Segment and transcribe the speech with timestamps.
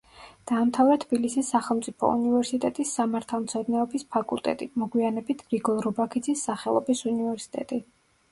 [0.51, 7.81] დაამთავრა თბილისის სახელმწიფო უნივერსიტეტის სამართალმცოდნეობის ფაკულტეტი, მოგვიანებით გრიგოლ რობაქიძის სახელობის უნივერსიტეტი.